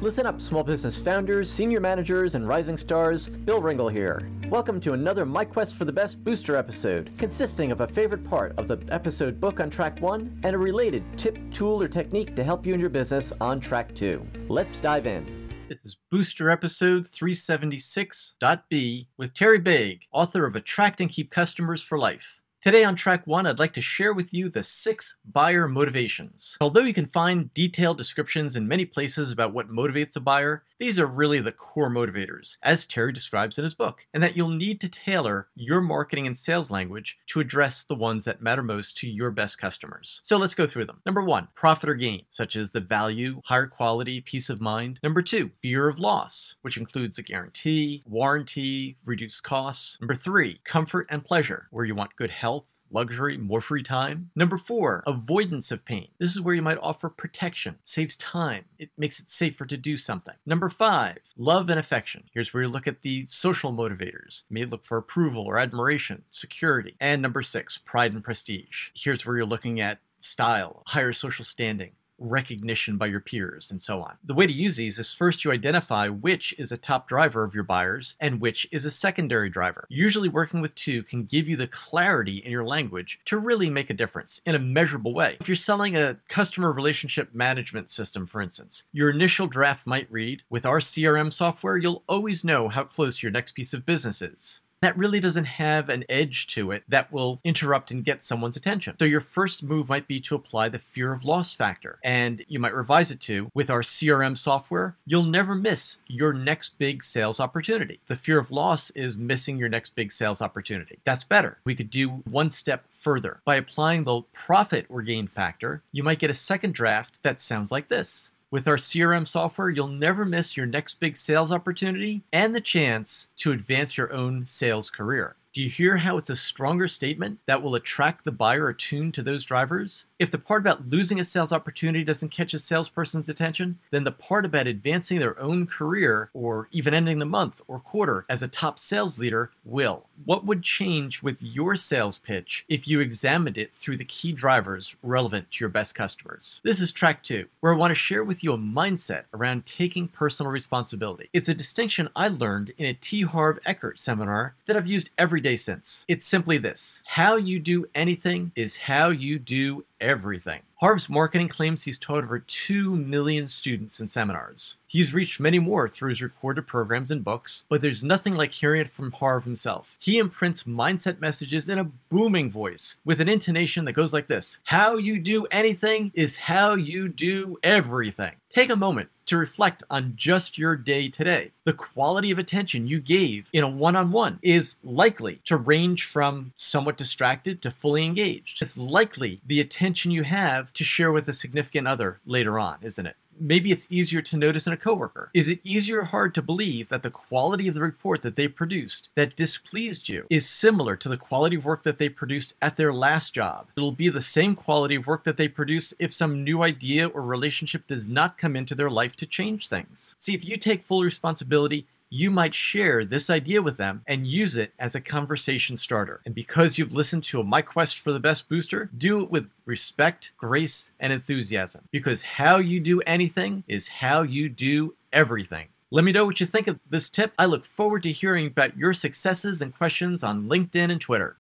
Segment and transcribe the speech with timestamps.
[0.00, 3.28] Listen up, small business founders, senior managers, and rising stars.
[3.28, 4.28] Bill Ringle here.
[4.48, 8.56] Welcome to another My Quest for the Best booster episode, consisting of a favorite part
[8.58, 12.44] of the episode book on track one and a related tip, tool, or technique to
[12.44, 14.24] help you in your business on track two.
[14.48, 15.48] Let's dive in.
[15.68, 21.98] This is Booster Episode 376.b with Terry Baig, author of Attract and Keep Customers for
[21.98, 22.40] Life.
[22.60, 26.56] Today on track one, I'd like to share with you the six buyer motivations.
[26.60, 30.98] Although you can find detailed descriptions in many places about what motivates a buyer, these
[30.98, 34.80] are really the core motivators, as Terry describes in his book, and that you'll need
[34.80, 39.08] to tailor your marketing and sales language to address the ones that matter most to
[39.08, 40.20] your best customers.
[40.24, 41.00] So let's go through them.
[41.06, 44.98] Number one, profit or gain, such as the value, higher quality, peace of mind.
[45.00, 49.96] Number two, fear of loss, which includes a guarantee, warranty, reduced costs.
[50.00, 52.48] Number three, comfort and pleasure, where you want good health
[52.90, 54.30] luxury, more free time.
[54.34, 56.08] Number four, avoidance of pain.
[56.18, 59.96] This is where you might offer protection, saves time, it makes it safer to do
[59.96, 60.34] something.
[60.46, 62.24] Number five, love and affection.
[62.32, 64.44] Here's where you look at the social motivators.
[64.48, 66.96] You may look for approval or admiration, security.
[67.00, 68.88] And number six, pride and prestige.
[68.94, 74.02] Here's where you're looking at style, higher social standing, recognition by your peers, and so
[74.02, 74.16] on.
[74.24, 77.54] The way to use these is first you identify which is a top driver of
[77.54, 79.86] your buyers and which is a secondary driver.
[79.88, 83.90] Usually, working with two can give you the clarity in your language to really make
[83.90, 85.36] a difference in a measurable way.
[85.40, 90.42] If you're selling a customer relationship management system, for instance, your initial draft might read
[90.50, 94.60] With our CRM software, you'll always know how close your next piece of business is
[94.80, 98.96] that really doesn't have an edge to it that will interrupt and get someone's attention.
[98.98, 101.98] So your first move might be to apply the fear of loss factor.
[102.04, 106.78] And you might revise it to with our CRM software, you'll never miss your next
[106.78, 108.00] big sales opportunity.
[108.06, 111.00] The fear of loss is missing your next big sales opportunity.
[111.04, 111.58] That's better.
[111.64, 113.40] We could do one step further.
[113.44, 117.72] By applying the profit or gain factor, you might get a second draft that sounds
[117.72, 118.30] like this.
[118.50, 123.28] With our CRM software, you'll never miss your next big sales opportunity and the chance
[123.36, 125.36] to advance your own sales career.
[125.54, 129.22] Do you hear how it's a stronger statement that will attract the buyer attuned to
[129.22, 130.04] those drivers?
[130.18, 134.12] If the part about losing a sales opportunity doesn't catch a salesperson's attention, then the
[134.12, 138.48] part about advancing their own career or even ending the month or quarter as a
[138.48, 140.04] top sales leader will.
[140.22, 144.96] What would change with your sales pitch if you examined it through the key drivers
[145.02, 146.60] relevant to your best customers?
[146.62, 150.08] This is track two, where I want to share with you a mindset around taking
[150.08, 151.30] personal responsibility.
[151.32, 153.22] It's a distinction I learned in a T.
[153.22, 156.04] Harv Eker seminar that I've used every day since.
[156.08, 160.62] It's simply this how you do anything is how you do everything.
[160.80, 164.76] Harv's marketing claims he's taught over 2 million students in seminars.
[164.86, 168.80] He's reached many more through his recorded programs and books, but there's nothing like hearing
[168.80, 169.96] it from Harv himself.
[169.98, 174.60] He imprints mindset messages in a booming voice with an intonation that goes like this
[174.64, 178.36] How you do anything is how you do everything.
[178.50, 181.50] Take a moment to reflect on just your day today.
[181.64, 186.06] The quality of attention you gave in a one on one is likely to range
[186.06, 188.62] from somewhat distracted to fully engaged.
[188.62, 193.06] It's likely the attention you have to share with a significant other later on, isn't
[193.06, 193.16] it?
[193.40, 195.30] maybe it's easier to notice in a coworker?
[195.34, 198.48] Is it easier or hard to believe that the quality of the report that they
[198.48, 202.76] produced that displeased you is similar to the quality of work that they produced at
[202.76, 203.68] their last job?
[203.76, 207.22] It'll be the same quality of work that they produce if some new idea or
[207.22, 210.14] relationship does not come into their life to change things.
[210.18, 214.56] See, if you take full responsibility, you might share this idea with them and use
[214.56, 216.20] it as a conversation starter.
[216.24, 220.32] And because you've listened to My Quest for the Best booster, do it with respect,
[220.36, 221.88] grace, and enthusiasm.
[221.90, 225.68] Because how you do anything is how you do everything.
[225.90, 227.32] Let me know what you think of this tip.
[227.38, 231.36] I look forward to hearing about your successes and questions on LinkedIn and Twitter.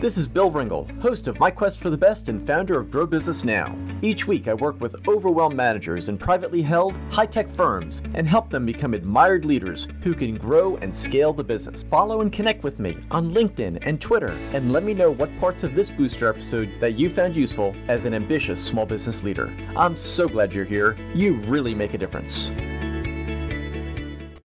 [0.00, 3.06] This is Bill Ringle, host of My Quest for the Best and founder of Grow
[3.06, 3.74] Business Now.
[4.02, 8.50] Each week, I work with overwhelmed managers in privately held, high tech firms and help
[8.50, 11.82] them become admired leaders who can grow and scale the business.
[11.84, 15.64] Follow and connect with me on LinkedIn and Twitter, and let me know what parts
[15.64, 19.50] of this booster episode that you found useful as an ambitious small business leader.
[19.74, 20.94] I'm so glad you're here.
[21.14, 22.52] You really make a difference.